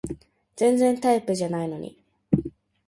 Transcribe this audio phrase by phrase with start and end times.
[0.55, 2.03] 全然タイプじゃないのに